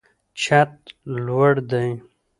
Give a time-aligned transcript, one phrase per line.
[0.41, 0.73] چت
[1.25, 1.89] لوړ دی.